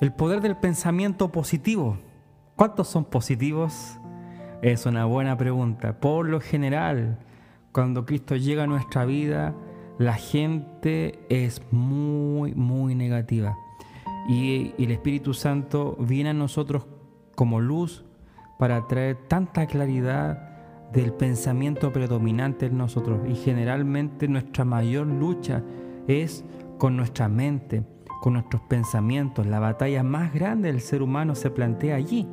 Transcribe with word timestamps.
El 0.00 0.14
poder 0.14 0.40
del 0.40 0.56
pensamiento 0.56 1.30
positivo. 1.30 1.98
¿Cuántos 2.56 2.88
son 2.88 3.04
positivos? 3.04 3.98
Es 4.62 4.86
una 4.86 5.04
buena 5.04 5.36
pregunta. 5.36 6.00
Por 6.00 6.26
lo 6.26 6.40
general, 6.40 7.18
cuando 7.72 8.06
Cristo 8.06 8.34
llega 8.34 8.62
a 8.62 8.66
nuestra 8.66 9.04
vida, 9.04 9.54
la 9.98 10.14
gente 10.14 11.18
es 11.28 11.60
muy, 11.70 12.54
muy 12.54 12.94
negativa. 12.94 13.58
Y, 14.26 14.72
el 14.78 14.90
Espíritu 14.90 15.34
Santo 15.34 15.98
viene 16.00 16.30
a 16.30 16.34
nosotros 16.34 16.86
como 17.34 17.60
luz 17.60 18.06
para 18.58 18.86
traer 18.86 19.18
tanta 19.28 19.66
claridad 19.66 20.88
del 20.94 21.12
pensamiento 21.12 21.92
predominante 21.92 22.66
en 22.66 22.78
nosotros. 22.78 23.20
Y 23.28 23.34
generalmente 23.34 24.28
nuestra 24.28 24.64
mayor 24.64 25.06
lucha 25.06 25.62
es 26.08 26.42
con 26.78 26.96
nuestra 26.96 27.28
mente 27.28 27.84
con 28.20 28.34
nuestros 28.34 28.62
pensamientos. 28.62 29.46
La 29.46 29.58
batalla 29.58 30.02
más 30.02 30.32
grande 30.32 30.70
del 30.70 30.80
ser 30.80 31.02
humano 31.02 31.34
se 31.34 31.50
plantea 31.50 31.96
allí, 31.96 32.28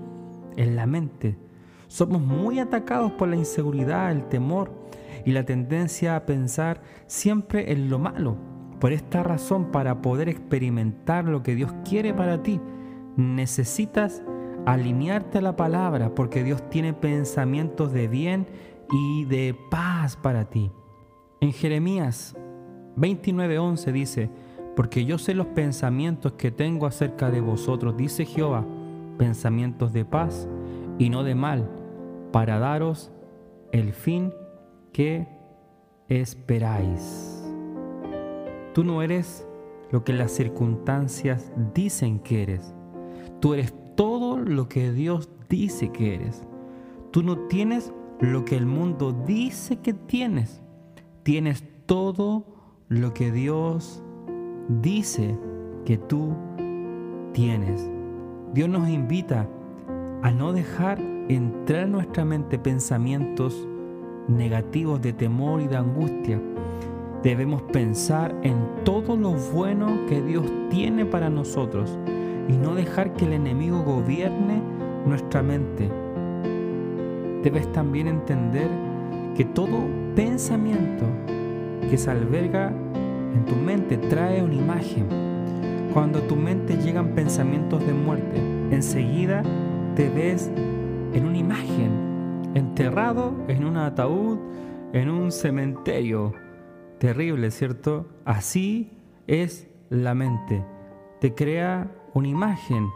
en 0.55 0.75
la 0.75 0.85
mente. 0.85 1.37
Somos 1.87 2.21
muy 2.21 2.59
atacados 2.59 3.13
por 3.13 3.29
la 3.29 3.37
inseguridad, 3.37 4.11
el 4.11 4.27
temor 4.27 4.71
y 5.25 5.31
la 5.31 5.45
tendencia 5.45 6.15
a 6.15 6.25
pensar 6.25 6.81
siempre 7.07 7.71
en 7.71 7.89
lo 7.89 7.99
malo. 7.99 8.37
Por 8.79 8.93
esta 8.93 9.23
razón, 9.23 9.71
para 9.71 10.01
poder 10.01 10.29
experimentar 10.29 11.25
lo 11.25 11.41
que 11.41 11.55
Dios 11.55 11.73
quiere 11.83 12.13
para 12.13 12.43
ti, 12.43 12.59
necesitas 13.15 14.21
alinearte 14.65 15.37
a 15.37 15.41
la 15.41 15.55
palabra, 15.55 16.13
porque 16.13 16.43
Dios 16.43 16.69
tiene 16.69 16.93
pensamientos 16.93 17.93
de 17.93 18.07
bien 18.07 18.47
y 18.91 19.25
de 19.25 19.55
paz 19.71 20.17
para 20.17 20.45
ti. 20.45 20.71
En 21.39 21.53
Jeremías 21.53 22.35
29:11 22.97 23.91
dice, 23.91 24.29
porque 24.77 25.05
yo 25.05 25.17
sé 25.17 25.33
los 25.33 25.47
pensamientos 25.47 26.33
que 26.33 26.51
tengo 26.51 26.85
acerca 26.85 27.31
de 27.31 27.41
vosotros, 27.41 27.97
dice 27.97 28.25
Jehová, 28.25 28.63
pensamientos 29.17 29.91
de 29.91 30.05
paz 30.05 30.47
y 30.99 31.09
no 31.09 31.23
de 31.23 31.33
mal, 31.33 31.67
para 32.31 32.59
daros 32.59 33.11
el 33.71 33.91
fin 33.91 34.31
que 34.93 35.27
esperáis. 36.09 37.43
Tú 38.75 38.83
no 38.83 39.01
eres 39.01 39.47
lo 39.89 40.03
que 40.03 40.13
las 40.13 40.31
circunstancias 40.31 41.51
dicen 41.73 42.19
que 42.19 42.43
eres. 42.43 42.75
Tú 43.39 43.55
eres 43.55 43.73
todo 43.95 44.37
lo 44.37 44.69
que 44.69 44.91
Dios 44.91 45.27
dice 45.49 45.91
que 45.91 46.13
eres. 46.13 46.43
Tú 47.09 47.23
no 47.23 47.47
tienes 47.47 47.91
lo 48.19 48.45
que 48.45 48.55
el 48.55 48.67
mundo 48.67 49.11
dice 49.25 49.77
que 49.77 49.95
tienes. 49.95 50.61
Tienes 51.23 51.63
todo 51.87 52.45
lo 52.89 53.15
que 53.15 53.31
Dios 53.31 54.03
dice 54.67 55.37
que 55.85 55.97
tú 55.97 56.33
tienes. 57.33 57.89
Dios 58.53 58.69
nos 58.69 58.89
invita 58.89 59.47
a 60.21 60.31
no 60.31 60.53
dejar 60.53 60.99
entrar 61.29 61.83
en 61.83 61.91
nuestra 61.91 62.25
mente 62.25 62.57
pensamientos 62.57 63.67
negativos 64.27 65.01
de 65.01 65.13
temor 65.13 65.61
y 65.61 65.67
de 65.67 65.77
angustia. 65.77 66.41
Debemos 67.23 67.61
pensar 67.63 68.35
en 68.43 68.55
todo 68.83 69.15
lo 69.15 69.31
bueno 69.33 70.05
que 70.07 70.21
Dios 70.21 70.45
tiene 70.69 71.05
para 71.05 71.29
nosotros 71.29 71.97
y 72.47 72.53
no 72.53 72.75
dejar 72.75 73.13
que 73.13 73.25
el 73.25 73.33
enemigo 73.33 73.83
gobierne 73.83 74.61
nuestra 75.05 75.41
mente. 75.41 75.89
Debes 77.43 77.71
también 77.71 78.07
entender 78.07 78.69
que 79.35 79.45
todo 79.45 79.79
pensamiento 80.15 81.05
que 81.89 81.97
se 81.97 82.11
alberga 82.11 82.73
en 83.37 83.45
tu 83.45 83.55
mente 83.55 83.97
trae 83.97 84.41
una 84.41 84.55
imagen. 84.55 85.07
Cuando 85.93 86.19
a 86.19 86.27
tu 86.27 86.35
mente 86.35 86.75
llegan 86.77 87.13
pensamientos 87.13 87.85
de 87.85 87.93
muerte, 87.93 88.37
enseguida 88.71 89.43
te 89.95 90.09
ves 90.09 90.51
en 91.13 91.23
una 91.23 91.37
imagen, 91.37 92.41
enterrado 92.55 93.35
en 93.47 93.63
un 93.63 93.77
ataúd, 93.77 94.39
en 94.93 95.09
un 95.09 95.31
cementerio. 95.31 96.33
Terrible, 96.97 97.51
¿cierto? 97.51 98.07
Así 98.25 98.97
es 99.27 99.69
la 99.89 100.15
mente. 100.15 100.65
Te 101.21 101.35
crea 101.35 101.91
una 102.15 102.29
imagen. 102.29 102.89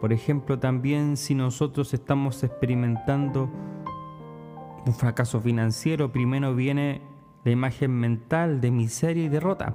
Por 0.00 0.14
ejemplo, 0.14 0.58
también 0.58 1.18
si 1.18 1.34
nosotros 1.34 1.92
estamos 1.92 2.42
experimentando 2.42 3.50
un 4.86 4.94
fracaso 4.94 5.42
financiero, 5.42 6.10
primero 6.10 6.54
viene 6.54 7.02
la 7.48 7.52
imagen 7.52 7.92
mental 7.92 8.60
de 8.60 8.70
miseria 8.70 9.24
y 9.24 9.28
derrota. 9.30 9.74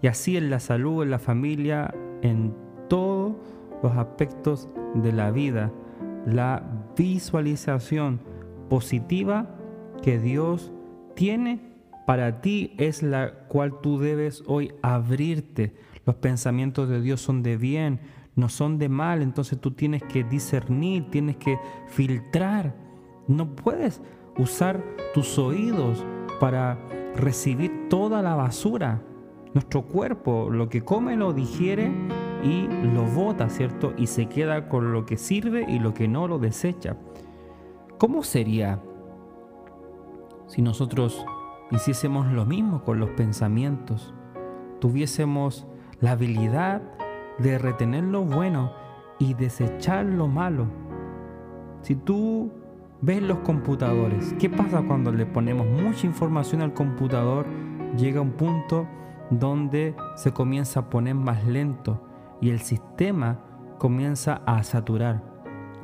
Y 0.00 0.06
así 0.06 0.38
en 0.38 0.48
la 0.48 0.60
salud, 0.60 1.02
en 1.02 1.10
la 1.10 1.18
familia, 1.18 1.94
en 2.22 2.54
todos 2.88 3.36
los 3.82 3.92
aspectos 3.98 4.70
de 4.94 5.12
la 5.12 5.30
vida, 5.30 5.70
la 6.24 6.62
visualización 6.96 8.22
positiva 8.70 9.54
que 10.02 10.18
Dios 10.18 10.72
tiene 11.14 11.60
para 12.06 12.40
ti 12.40 12.72
es 12.78 13.02
la 13.02 13.46
cual 13.48 13.82
tú 13.82 13.98
debes 13.98 14.42
hoy 14.46 14.72
abrirte. 14.80 15.74
Los 16.06 16.16
pensamientos 16.16 16.88
de 16.88 17.02
Dios 17.02 17.20
son 17.20 17.42
de 17.42 17.58
bien, 17.58 18.00
no 18.36 18.48
son 18.48 18.78
de 18.78 18.88
mal, 18.88 19.20
entonces 19.20 19.60
tú 19.60 19.72
tienes 19.72 20.02
que 20.02 20.24
discernir, 20.24 21.10
tienes 21.10 21.36
que 21.36 21.58
filtrar. 21.88 22.74
No 23.28 23.54
puedes 23.54 24.00
usar 24.38 24.82
tus 25.12 25.38
oídos 25.38 26.02
para 26.38 26.78
recibir 27.16 27.88
toda 27.88 28.22
la 28.22 28.34
basura. 28.34 29.02
Nuestro 29.54 29.82
cuerpo 29.82 30.48
lo 30.50 30.68
que 30.68 30.82
come 30.82 31.16
lo 31.16 31.32
digiere 31.32 31.90
y 32.42 32.68
lo 32.68 33.04
bota, 33.04 33.48
¿cierto? 33.48 33.92
Y 33.96 34.06
se 34.06 34.26
queda 34.26 34.68
con 34.68 34.92
lo 34.92 35.06
que 35.06 35.16
sirve 35.16 35.64
y 35.68 35.78
lo 35.78 35.94
que 35.94 36.08
no 36.08 36.28
lo 36.28 36.38
desecha. 36.38 36.96
¿Cómo 37.98 38.22
sería 38.22 38.80
si 40.46 40.60
nosotros 40.62 41.24
hiciésemos 41.70 42.26
lo 42.32 42.44
mismo 42.44 42.84
con 42.84 43.00
los 43.00 43.10
pensamientos? 43.10 44.14
Tuviésemos 44.80 45.66
la 46.00 46.12
habilidad 46.12 46.82
de 47.38 47.58
retener 47.58 48.04
lo 48.04 48.22
bueno 48.22 48.72
y 49.18 49.34
desechar 49.34 50.04
lo 50.04 50.28
malo. 50.28 50.66
Si 51.80 51.94
tú 51.94 52.52
ves 53.00 53.22
los 53.22 53.38
computadores. 53.38 54.34
¿Qué 54.38 54.48
pasa 54.48 54.82
cuando 54.82 55.12
le 55.12 55.26
ponemos 55.26 55.66
mucha 55.66 56.06
información 56.06 56.62
al 56.62 56.74
computador? 56.74 57.46
Llega 57.96 58.20
un 58.20 58.32
punto 58.32 58.86
donde 59.30 59.94
se 60.16 60.32
comienza 60.32 60.80
a 60.80 60.90
poner 60.90 61.14
más 61.14 61.44
lento 61.46 62.02
y 62.40 62.50
el 62.50 62.60
sistema 62.60 63.40
comienza 63.78 64.42
a 64.46 64.62
saturar. 64.62 65.22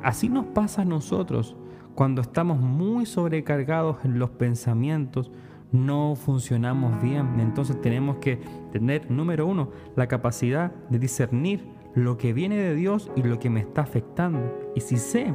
Así 0.01 0.29
nos 0.29 0.45
pasa 0.47 0.81
a 0.81 0.85
nosotros. 0.85 1.55
Cuando 1.95 2.21
estamos 2.21 2.59
muy 2.59 3.05
sobrecargados 3.05 4.03
en 4.03 4.17
los 4.19 4.31
pensamientos, 4.31 5.31
no 5.71 6.15
funcionamos 6.15 7.01
bien. 7.01 7.39
Entonces 7.39 7.79
tenemos 7.81 8.17
que 8.17 8.41
tener, 8.71 9.09
número 9.11 9.45
uno, 9.47 9.69
la 9.95 10.07
capacidad 10.07 10.71
de 10.89 10.99
discernir 10.99 11.65
lo 11.95 12.17
que 12.17 12.33
viene 12.33 12.57
de 12.57 12.75
Dios 12.75 13.11
y 13.15 13.23
lo 13.23 13.39
que 13.39 13.49
me 13.49 13.59
está 13.59 13.81
afectando. 13.81 14.71
Y 14.75 14.81
si 14.81 14.97
sé 14.97 15.33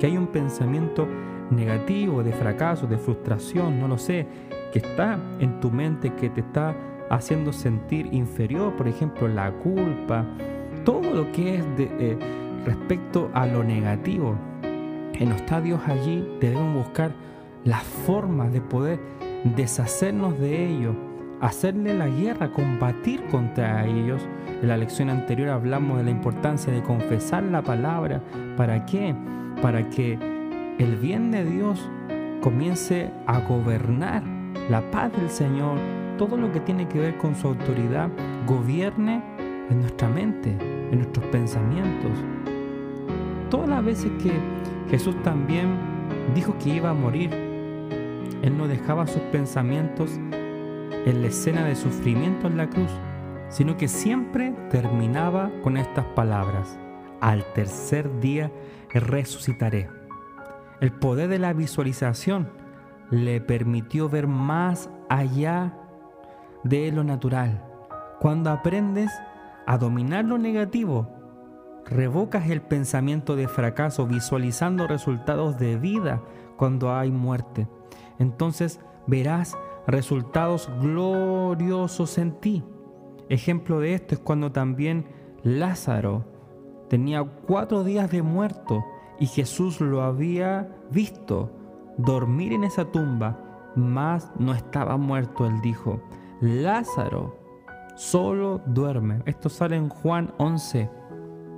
que 0.00 0.06
hay 0.06 0.16
un 0.16 0.28
pensamiento 0.28 1.06
negativo, 1.50 2.22
de 2.22 2.32
fracaso, 2.32 2.86
de 2.86 2.96
frustración, 2.96 3.78
no 3.78 3.86
lo 3.86 3.98
sé, 3.98 4.26
que 4.72 4.78
está 4.78 5.20
en 5.38 5.60
tu 5.60 5.70
mente, 5.70 6.14
que 6.14 6.30
te 6.30 6.40
está 6.40 6.74
haciendo 7.10 7.52
sentir 7.52 8.08
inferior, 8.12 8.74
por 8.76 8.88
ejemplo, 8.88 9.28
la 9.28 9.52
culpa, 9.52 10.24
todo 10.84 11.02
lo 11.12 11.30
que 11.32 11.56
es 11.56 11.76
de, 11.76 11.90
eh, 11.98 12.18
respecto 12.64 13.30
a 13.34 13.46
lo 13.46 13.62
negativo. 13.62 14.36
En 14.62 15.28
los 15.28 15.40
estadios 15.40 15.80
allí 15.86 16.26
debemos 16.40 16.86
buscar 16.86 17.12
la 17.64 17.80
forma 17.80 18.48
de 18.48 18.62
poder 18.62 19.00
deshacernos 19.44 20.38
de 20.38 20.66
ello, 20.66 20.94
hacerle 21.40 21.94
la 21.94 22.08
guerra, 22.08 22.52
combatir 22.52 23.24
contra 23.30 23.86
ellos. 23.86 24.22
En 24.62 24.68
la 24.68 24.76
lección 24.76 25.10
anterior 25.10 25.48
hablamos 25.50 25.98
de 25.98 26.04
la 26.04 26.10
importancia 26.10 26.72
de 26.72 26.82
confesar 26.82 27.42
la 27.44 27.62
palabra. 27.62 28.22
¿Para 28.56 28.84
qué? 28.86 29.14
para 29.62 29.88
que 29.90 30.18
el 30.78 30.96
bien 30.96 31.30
de 31.30 31.44
Dios 31.44 31.78
comience 32.40 33.10
a 33.26 33.40
gobernar, 33.40 34.22
la 34.70 34.90
paz 34.90 35.12
del 35.12 35.28
Señor, 35.28 35.78
todo 36.16 36.36
lo 36.36 36.50
que 36.52 36.60
tiene 36.60 36.88
que 36.88 36.98
ver 36.98 37.18
con 37.18 37.34
su 37.34 37.48
autoridad, 37.48 38.08
gobierne 38.46 39.22
en 39.68 39.80
nuestra 39.80 40.08
mente, 40.08 40.56
en 40.90 40.98
nuestros 40.98 41.26
pensamientos. 41.26 42.12
Todas 43.50 43.68
las 43.68 43.84
veces 43.84 44.10
que 44.22 44.32
Jesús 44.90 45.20
también 45.22 45.68
dijo 46.34 46.56
que 46.58 46.70
iba 46.70 46.90
a 46.90 46.94
morir, 46.94 47.30
Él 48.42 48.56
no 48.56 48.66
dejaba 48.66 49.06
sus 49.06 49.22
pensamientos 49.32 50.18
en 51.06 51.22
la 51.22 51.28
escena 51.28 51.64
de 51.64 51.76
sufrimiento 51.76 52.46
en 52.46 52.56
la 52.56 52.68
cruz, 52.68 52.90
sino 53.48 53.76
que 53.76 53.88
siempre 53.88 54.54
terminaba 54.70 55.50
con 55.62 55.76
estas 55.76 56.04
palabras. 56.06 56.78
Al 57.20 57.44
tercer 57.52 58.20
día 58.20 58.50
resucitaré. 58.90 59.88
El 60.80 60.92
poder 60.92 61.28
de 61.28 61.38
la 61.38 61.52
visualización 61.52 62.48
le 63.10 63.40
permitió 63.40 64.08
ver 64.08 64.26
más 64.26 64.88
allá 65.08 65.74
de 66.64 66.90
lo 66.92 67.04
natural. 67.04 67.64
Cuando 68.20 68.50
aprendes 68.50 69.10
a 69.66 69.78
dominar 69.78 70.24
lo 70.24 70.38
negativo, 70.38 71.08
revocas 71.86 72.48
el 72.48 72.62
pensamiento 72.62 73.36
de 73.36 73.48
fracaso 73.48 74.06
visualizando 74.06 74.86
resultados 74.86 75.58
de 75.58 75.76
vida 75.76 76.22
cuando 76.56 76.94
hay 76.94 77.10
muerte. 77.10 77.66
Entonces 78.18 78.80
verás 79.06 79.56
resultados 79.86 80.68
gloriosos 80.80 82.18
en 82.18 82.32
ti. 82.32 82.64
Ejemplo 83.28 83.80
de 83.80 83.94
esto 83.94 84.14
es 84.14 84.20
cuando 84.20 84.52
también 84.52 85.06
Lázaro 85.42 86.24
tenía 86.88 87.22
cuatro 87.22 87.84
días 87.84 88.10
de 88.10 88.22
muerto 88.22 88.84
y 89.18 89.26
Jesús 89.26 89.80
lo 89.80 90.02
había 90.02 90.76
visto 90.90 91.50
dormir 91.96 92.52
en 92.52 92.64
esa 92.64 92.86
tumba, 92.86 93.70
mas 93.76 94.30
no 94.38 94.52
estaba 94.54 94.96
muerto. 94.96 95.46
Él 95.46 95.60
dijo, 95.60 96.00
Lázaro 96.40 97.38
solo 97.94 98.62
duerme. 98.66 99.22
Esto 99.26 99.48
sale 99.48 99.76
en 99.76 99.88
Juan 99.88 100.32
11. 100.38 100.90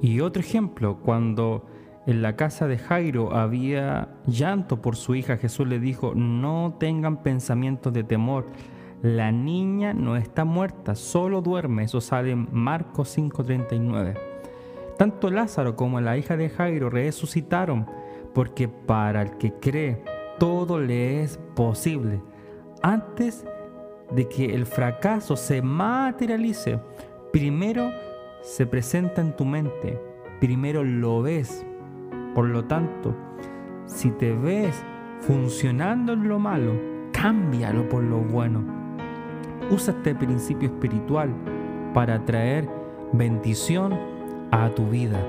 Y 0.02 0.20
otro 0.20 0.40
ejemplo, 0.40 0.98
cuando 1.00 1.64
en 2.06 2.22
la 2.22 2.37
casa 2.37 2.66
de 2.66 2.78
Jairo 2.78 3.34
había 3.34 4.08
llanto 4.26 4.82
por 4.82 4.96
su 4.96 5.14
hija, 5.14 5.37
Jesús 5.37 5.69
le 5.69 5.78
dijo, 5.78 6.14
no 6.14 6.76
tengan 6.78 7.22
pensamientos 7.22 7.93
de 7.93 8.02
temor, 8.02 8.46
la 9.02 9.32
niña 9.32 9.93
no 9.93 10.16
está 10.16 10.44
muerta, 10.44 10.94
solo 10.94 11.43
duerme. 11.43 11.84
Eso 11.84 12.00
sale 12.00 12.31
en 12.31 12.49
Marcos 12.52 13.08
5:39. 13.08 14.14
Tanto 14.96 15.28
Lázaro 15.31 15.75
como 15.75 16.00
la 16.00 16.16
hija 16.16 16.37
de 16.37 16.49
Jairo 16.49 16.88
resucitaron, 16.88 17.87
porque 18.32 18.69
para 18.69 19.22
el 19.22 19.37
que 19.38 19.52
cree, 19.54 20.02
todo 20.38 20.78
le 20.78 21.22
es 21.22 21.38
posible. 21.56 22.22
Antes 22.82 23.44
de 24.12 24.28
que 24.28 24.54
el 24.54 24.66
fracaso 24.66 25.37
se 25.37 25.62
materialice, 25.62 26.78
primero 27.32 27.90
se 28.43 28.66
presenta 28.66 29.20
en 29.20 29.34
tu 29.34 29.44
mente, 29.44 30.00
primero 30.38 30.84
lo 30.84 31.22
ves. 31.22 31.66
Por 32.34 32.49
lo 32.49 32.64
tanto, 32.64 33.14
si 33.87 34.11
te 34.11 34.32
ves 34.32 34.82
funcionando 35.20 36.14
en 36.14 36.29
lo 36.29 36.38
malo, 36.38 36.73
cámbialo 37.12 37.88
por 37.88 38.02
lo 38.02 38.19
bueno. 38.19 38.62
Usa 39.70 39.94
este 39.94 40.14
principio 40.14 40.69
espiritual 40.69 41.31
para 41.94 42.25
traer 42.25 42.69
bendición 43.12 43.94
a 44.50 44.70
tu 44.70 44.88
vida. 44.88 45.20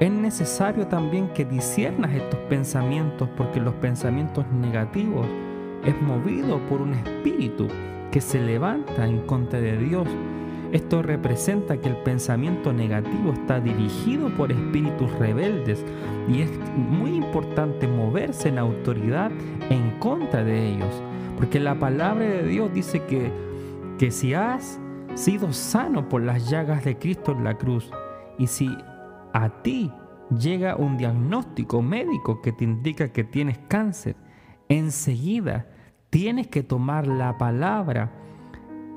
Es 0.00 0.10
necesario 0.10 0.88
también 0.88 1.28
que 1.28 1.44
disiernas 1.44 2.12
estos 2.12 2.40
pensamientos 2.48 3.28
porque 3.36 3.60
los 3.60 3.74
pensamientos 3.74 4.44
negativos 4.48 5.26
es 5.84 6.00
movido 6.02 6.58
por 6.68 6.80
un 6.80 6.94
espíritu 6.94 7.68
que 8.10 8.20
se 8.20 8.40
levanta 8.40 9.06
en 9.06 9.20
contra 9.26 9.60
de 9.60 9.76
Dios 9.76 10.08
esto 10.74 11.02
representa 11.02 11.76
que 11.76 11.88
el 11.88 11.96
pensamiento 11.98 12.72
negativo 12.72 13.32
está 13.32 13.60
dirigido 13.60 14.28
por 14.30 14.50
espíritus 14.50 15.08
rebeldes 15.20 15.84
y 16.28 16.40
es 16.40 16.50
muy 16.76 17.14
importante 17.14 17.86
moverse 17.86 18.48
en 18.48 18.58
autoridad 18.58 19.30
en 19.70 19.92
contra 20.00 20.42
de 20.42 20.74
ellos. 20.74 21.00
Porque 21.36 21.60
la 21.60 21.78
palabra 21.78 22.24
de 22.24 22.42
Dios 22.48 22.74
dice 22.74 23.04
que, 23.04 23.30
que 24.00 24.10
si 24.10 24.34
has 24.34 24.80
sido 25.14 25.52
sano 25.52 26.08
por 26.08 26.22
las 26.22 26.50
llagas 26.50 26.84
de 26.84 26.98
Cristo 26.98 27.30
en 27.30 27.44
la 27.44 27.56
cruz 27.56 27.88
y 28.36 28.48
si 28.48 28.76
a 29.32 29.62
ti 29.62 29.92
llega 30.36 30.74
un 30.74 30.96
diagnóstico 30.96 31.82
médico 31.82 32.42
que 32.42 32.50
te 32.50 32.64
indica 32.64 33.12
que 33.12 33.22
tienes 33.22 33.58
cáncer, 33.68 34.16
enseguida 34.68 35.68
tienes 36.10 36.48
que 36.48 36.64
tomar 36.64 37.06
la 37.06 37.38
palabra 37.38 38.23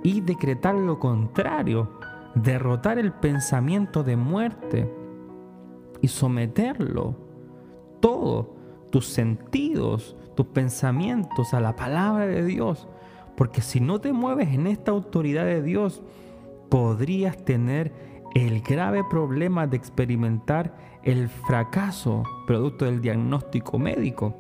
y 0.07 0.21
decretar 0.21 0.73
lo 0.73 0.99
contrario, 0.99 1.89
derrotar 2.33 2.97
el 2.97 3.11
pensamiento 3.11 4.05
de 4.05 4.15
muerte 4.15 4.89
y 6.01 6.07
someterlo, 6.07 7.13
todo, 7.99 8.55
tus 8.89 9.05
sentidos, 9.07 10.15
tus 10.33 10.45
pensamientos 10.45 11.53
a 11.53 11.59
la 11.59 11.75
palabra 11.75 12.25
de 12.25 12.45
Dios. 12.45 12.87
Porque 13.35 13.59
si 13.59 13.81
no 13.81 13.99
te 13.99 14.13
mueves 14.13 14.53
en 14.53 14.67
esta 14.67 14.91
autoridad 14.91 15.43
de 15.43 15.61
Dios, 15.61 16.01
podrías 16.69 17.43
tener 17.43 17.91
el 18.33 18.61
grave 18.61 19.03
problema 19.09 19.67
de 19.67 19.75
experimentar 19.75 20.73
el 21.03 21.27
fracaso 21.27 22.23
producto 22.45 22.85
del 22.85 23.01
diagnóstico 23.01 23.77
médico. 23.77 24.37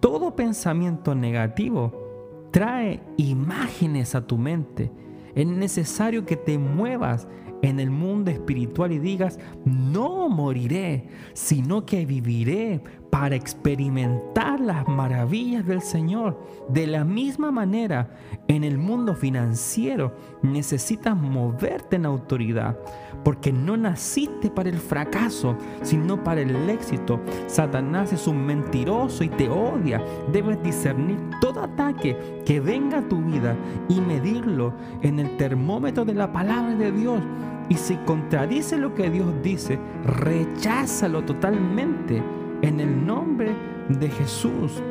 Todo 0.00 0.34
pensamiento 0.34 1.14
negativo 1.14 2.05
trae 2.50 3.00
imágenes 3.16 4.14
a 4.14 4.26
tu 4.26 4.38
mente. 4.38 4.90
Es 5.34 5.46
necesario 5.46 6.24
que 6.24 6.36
te 6.36 6.58
muevas 6.58 7.28
en 7.62 7.80
el 7.80 7.90
mundo 7.90 8.30
espiritual 8.30 8.92
y 8.92 8.98
digas, 8.98 9.38
no 9.64 10.28
moriré, 10.28 11.08
sino 11.32 11.86
que 11.86 12.06
viviré 12.06 12.82
para 13.10 13.36
experimentar 13.36 14.60
las 14.60 14.86
maravillas 14.88 15.66
del 15.66 15.80
Señor. 15.80 16.38
De 16.68 16.86
la 16.86 17.04
misma 17.04 17.50
manera, 17.50 18.10
en 18.48 18.64
el 18.64 18.78
mundo 18.78 19.14
financiero 19.14 20.14
necesitas 20.42 21.16
moverte 21.16 21.96
en 21.96 22.06
autoridad, 22.06 22.78
porque 23.24 23.52
no 23.52 23.76
naciste 23.76 24.50
para 24.50 24.68
el 24.68 24.78
fracaso, 24.78 25.56
sino 25.82 26.22
para 26.22 26.40
el 26.40 26.68
éxito. 26.68 27.20
Satanás 27.46 28.12
es 28.12 28.26
un 28.26 28.44
mentiroso 28.44 29.24
y 29.24 29.28
te 29.28 29.48
odia. 29.48 30.02
Debes 30.32 30.62
discernir 30.62 31.18
todo 31.40 31.62
ataque 31.62 32.42
que 32.44 32.60
venga 32.60 32.98
a 32.98 33.08
tu 33.08 33.22
vida 33.22 33.56
y 33.88 34.00
medirlo 34.00 34.72
en 35.02 35.18
el 35.18 35.36
termómetro 35.36 36.04
de 36.04 36.14
la 36.14 36.32
palabra 36.32 36.74
de 36.74 36.92
Dios. 36.92 37.20
Y 37.68 37.74
si 37.74 37.96
contradice 37.96 38.78
lo 38.78 38.94
que 38.94 39.10
Dios 39.10 39.32
dice, 39.42 39.78
recházalo 40.04 41.24
totalmente 41.24 42.22
en 42.62 42.80
el 42.80 43.06
nombre 43.06 43.54
de 43.88 44.08
Jesús. 44.08 44.82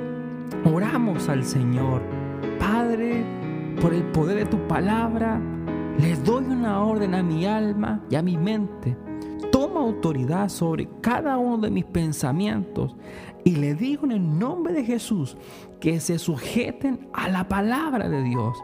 Oramos 0.64 1.30
al 1.30 1.44
Señor. 1.44 2.02
Padre, 2.60 3.24
por 3.82 3.94
el 3.94 4.04
poder 4.04 4.38
de 4.38 4.46
tu 4.46 4.58
palabra, 4.68 5.40
le 6.00 6.16
doy 6.18 6.46
una 6.46 6.84
orden 6.84 7.16
a 7.16 7.24
mi 7.24 7.46
alma 7.46 8.04
y 8.10 8.16
a 8.16 8.22
mi 8.22 8.38
mente. 8.38 8.98
Toma 9.52 9.82
autoridad 9.82 10.50
sobre 10.50 10.90
cada 11.02 11.38
uno 11.38 11.58
de 11.58 11.72
mis 11.72 11.86
pensamientos 11.86 12.96
y 13.44 13.56
le 13.56 13.76
digo 13.76 14.06
en 14.06 14.12
el 14.12 14.40
nombre 14.40 14.74
de 14.74 14.84
Jesús 14.84 15.38
que 15.80 16.00
se 16.00 16.20
sujeten 16.20 17.08
a 17.14 17.30
la 17.30 17.48
palabra 17.48 18.10
de 18.10 18.24
Dios. 18.24 18.58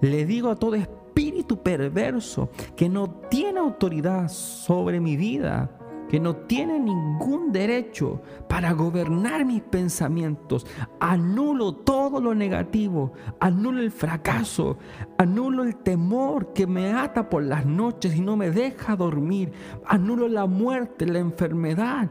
Le 0.00 0.26
digo 0.26 0.50
a 0.50 0.56
todo 0.56 0.74
espíritu 0.74 1.62
perverso 1.62 2.50
que 2.76 2.88
no 2.88 3.08
tiene 3.28 3.58
autoridad 3.58 4.28
sobre 4.28 5.00
mi 5.00 5.16
vida, 5.16 5.70
que 6.08 6.20
no 6.20 6.36
tiene 6.36 6.78
ningún 6.78 7.52
derecho 7.52 8.20
para 8.48 8.72
gobernar 8.72 9.44
mis 9.44 9.62
pensamientos. 9.62 10.66
Anulo 11.00 11.74
todo 11.74 12.20
lo 12.20 12.34
negativo, 12.34 13.12
anulo 13.40 13.80
el 13.80 13.90
fracaso, 13.90 14.78
anulo 15.18 15.64
el 15.64 15.76
temor 15.76 16.52
que 16.52 16.66
me 16.66 16.92
ata 16.92 17.28
por 17.28 17.42
las 17.42 17.66
noches 17.66 18.16
y 18.16 18.20
no 18.20 18.36
me 18.36 18.50
deja 18.50 18.96
dormir, 18.96 19.52
anulo 19.86 20.28
la 20.28 20.46
muerte, 20.46 21.06
la 21.06 21.18
enfermedad, 21.18 22.10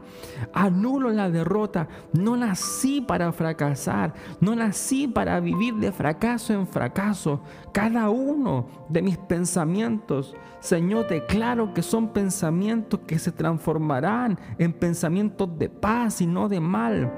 anulo 0.52 1.10
la 1.10 1.30
derrota. 1.30 1.88
No 2.12 2.36
nací 2.36 3.00
para 3.00 3.32
fracasar, 3.32 4.14
no 4.40 4.54
nací 4.54 5.08
para 5.08 5.40
vivir 5.40 5.74
de 5.74 5.92
fracaso 5.92 6.52
en 6.52 6.66
fracaso. 6.66 7.40
Cada 7.72 8.10
uno 8.10 8.66
de 8.88 9.02
mis 9.02 9.18
pensamientos, 9.18 10.34
Señor, 10.60 11.08
declaro 11.08 11.74
que 11.74 11.82
son 11.82 12.08
pensamientos 12.12 13.00
que 13.06 13.18
se 13.18 13.32
en 14.58 14.72
pensamientos 14.72 15.58
de 15.58 15.68
paz 15.68 16.20
y 16.20 16.26
no 16.26 16.48
de 16.48 16.60
mal. 16.60 17.12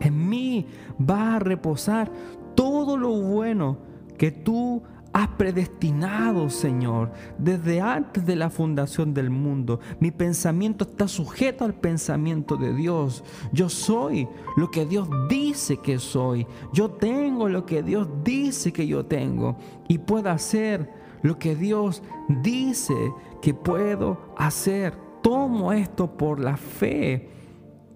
En 0.00 0.28
mí 0.28 0.66
va 0.98 1.36
a 1.36 1.38
reposar 1.38 2.10
todo 2.54 2.96
lo 2.96 3.10
bueno 3.10 3.78
que 4.18 4.30
tú 4.30 4.82
has 5.12 5.28
predestinado, 5.28 6.50
Señor, 6.50 7.10
desde 7.38 7.80
antes 7.80 8.24
de 8.26 8.36
la 8.36 8.48
fundación 8.48 9.12
del 9.12 9.30
mundo. 9.30 9.80
Mi 9.98 10.10
pensamiento 10.10 10.84
está 10.84 11.08
sujeto 11.08 11.64
al 11.64 11.74
pensamiento 11.74 12.56
de 12.56 12.74
Dios. 12.74 13.24
Yo 13.52 13.68
soy 13.68 14.28
lo 14.56 14.70
que 14.70 14.86
Dios 14.86 15.08
dice 15.28 15.78
que 15.78 15.98
soy. 15.98 16.46
Yo 16.72 16.90
tengo 16.90 17.48
lo 17.48 17.66
que 17.66 17.82
Dios 17.82 18.08
dice 18.22 18.72
que 18.72 18.86
yo 18.86 19.04
tengo. 19.04 19.56
Y 19.88 19.98
puedo 19.98 20.30
hacer 20.30 20.88
lo 21.22 21.38
que 21.38 21.56
Dios 21.56 22.02
dice 22.42 22.94
que 23.42 23.52
puedo 23.52 24.34
hacer. 24.36 25.09
Tomo 25.22 25.72
esto 25.72 26.16
por 26.16 26.40
la 26.40 26.56
fe 26.56 27.28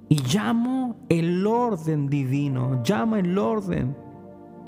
y 0.08 0.20
llamo 0.22 0.96
el 1.08 1.46
orden 1.46 2.08
divino. 2.08 2.82
Llamo 2.84 3.16
el 3.16 3.38
orden 3.38 3.96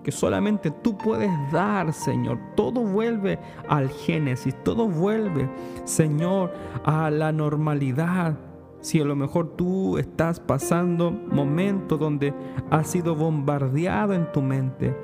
que 0.02 0.12
solamente 0.12 0.70
tú 0.70 0.96
puedes 0.96 1.30
dar, 1.50 1.92
Señor. 1.92 2.38
Todo 2.54 2.80
vuelve 2.82 3.40
al 3.68 3.88
Génesis, 3.88 4.54
todo 4.62 4.86
vuelve, 4.86 5.50
Señor, 5.84 6.52
a 6.84 7.10
la 7.10 7.32
normalidad. 7.32 8.38
Si 8.80 9.00
a 9.00 9.04
lo 9.04 9.16
mejor 9.16 9.56
tú 9.56 9.98
estás 9.98 10.38
pasando 10.38 11.10
momentos 11.10 11.98
donde 11.98 12.32
has 12.70 12.86
sido 12.86 13.16
bombardeado 13.16 14.14
en 14.14 14.30
tu 14.30 14.42
mente 14.42 14.96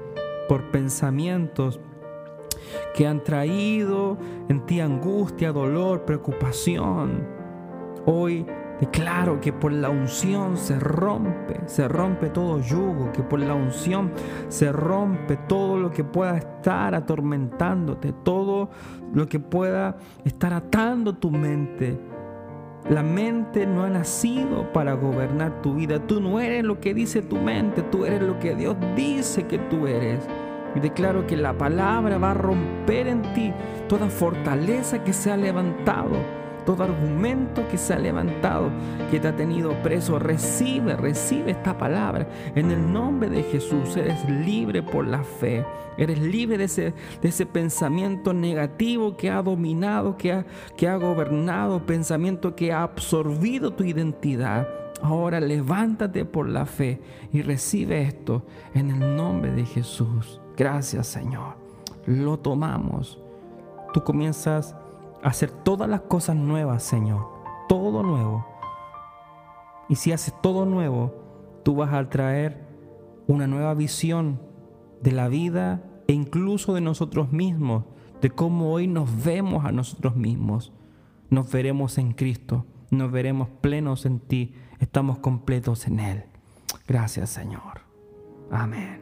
por 0.48 0.70
pensamientos 0.70 1.80
que 2.94 3.06
han 3.06 3.24
traído 3.24 4.18
en 4.48 4.64
ti 4.66 4.80
angustia, 4.80 5.52
dolor, 5.52 6.04
preocupación. 6.04 7.41
Hoy 8.04 8.44
declaro 8.80 9.40
que 9.40 9.52
por 9.52 9.70
la 9.70 9.88
unción 9.88 10.56
se 10.56 10.76
rompe, 10.80 11.60
se 11.66 11.86
rompe 11.86 12.30
todo 12.30 12.60
yugo, 12.60 13.12
que 13.12 13.22
por 13.22 13.38
la 13.38 13.54
unción 13.54 14.10
se 14.48 14.72
rompe 14.72 15.36
todo 15.36 15.78
lo 15.78 15.92
que 15.92 16.02
pueda 16.02 16.36
estar 16.36 16.96
atormentándote, 16.96 18.12
todo 18.24 18.70
lo 19.14 19.28
que 19.28 19.38
pueda 19.38 19.96
estar 20.24 20.52
atando 20.52 21.14
tu 21.14 21.30
mente. 21.30 21.96
La 22.90 23.04
mente 23.04 23.66
no 23.66 23.84
ha 23.84 23.88
nacido 23.88 24.72
para 24.72 24.94
gobernar 24.94 25.62
tu 25.62 25.74
vida. 25.74 26.04
Tú 26.04 26.20
no 26.20 26.40
eres 26.40 26.64
lo 26.64 26.80
que 26.80 26.92
dice 26.92 27.22
tu 27.22 27.36
mente, 27.36 27.82
tú 27.82 28.04
eres 28.04 28.20
lo 28.20 28.40
que 28.40 28.56
Dios 28.56 28.76
dice 28.96 29.46
que 29.46 29.58
tú 29.58 29.86
eres. 29.86 30.26
Y 30.74 30.80
declaro 30.80 31.24
que 31.24 31.36
la 31.36 31.56
palabra 31.56 32.18
va 32.18 32.32
a 32.32 32.34
romper 32.34 33.06
en 33.06 33.22
ti 33.34 33.52
toda 33.88 34.08
fortaleza 34.08 35.04
que 35.04 35.12
se 35.12 35.30
ha 35.30 35.36
levantado 35.36 36.16
todo 36.64 36.84
argumento 36.84 37.66
que 37.68 37.78
se 37.78 37.94
ha 37.94 37.98
levantado, 37.98 38.70
que 39.10 39.20
te 39.20 39.28
ha 39.28 39.36
tenido 39.36 39.72
preso, 39.82 40.18
recibe, 40.18 40.96
recibe 40.96 41.52
esta 41.52 41.76
palabra. 41.76 42.28
En 42.54 42.70
el 42.70 42.92
nombre 42.92 43.28
de 43.28 43.42
Jesús 43.42 43.96
eres 43.96 44.28
libre 44.28 44.82
por 44.82 45.06
la 45.06 45.22
fe. 45.22 45.64
Eres 45.96 46.18
libre 46.20 46.56
de 46.56 46.64
ese, 46.64 46.94
de 47.20 47.28
ese 47.28 47.44
pensamiento 47.44 48.32
negativo 48.32 49.16
que 49.16 49.30
ha 49.30 49.42
dominado, 49.42 50.16
que 50.16 50.32
ha, 50.32 50.46
que 50.76 50.88
ha 50.88 50.96
gobernado, 50.96 51.84
pensamiento 51.84 52.56
que 52.56 52.72
ha 52.72 52.82
absorbido 52.82 53.72
tu 53.72 53.84
identidad. 53.84 54.66
Ahora 55.02 55.40
levántate 55.40 56.24
por 56.24 56.48
la 56.48 56.64
fe 56.64 57.00
y 57.32 57.42
recibe 57.42 58.02
esto 58.02 58.42
en 58.74 58.90
el 58.90 59.16
nombre 59.16 59.52
de 59.52 59.66
Jesús. 59.66 60.40
Gracias 60.56 61.08
Señor. 61.08 61.56
Lo 62.06 62.38
tomamos. 62.38 63.20
Tú 63.92 64.02
comienzas 64.02 64.74
hacer 65.22 65.50
todas 65.50 65.88
las 65.88 66.02
cosas 66.02 66.36
nuevas, 66.36 66.82
Señor. 66.82 67.26
Todo 67.68 68.02
nuevo. 68.02 68.46
Y 69.88 69.96
si 69.96 70.12
haces 70.12 70.34
todo 70.42 70.64
nuevo, 70.66 71.14
tú 71.64 71.76
vas 71.76 71.92
a 71.92 72.08
traer 72.08 72.66
una 73.26 73.46
nueva 73.46 73.74
visión 73.74 74.40
de 75.00 75.12
la 75.12 75.28
vida 75.28 75.82
e 76.08 76.12
incluso 76.12 76.74
de 76.74 76.80
nosotros 76.80 77.32
mismos, 77.32 77.84
de 78.20 78.30
cómo 78.30 78.72
hoy 78.72 78.86
nos 78.86 79.24
vemos 79.24 79.64
a 79.64 79.72
nosotros 79.72 80.16
mismos. 80.16 80.72
Nos 81.30 81.50
veremos 81.50 81.98
en 81.98 82.12
Cristo, 82.12 82.66
nos 82.90 83.10
veremos 83.10 83.48
plenos 83.60 84.06
en 84.06 84.20
ti, 84.20 84.54
estamos 84.80 85.18
completos 85.18 85.86
en 85.86 86.00
Él. 86.00 86.24
Gracias 86.86 87.30
Señor. 87.30 87.80
Amén. 88.50 89.01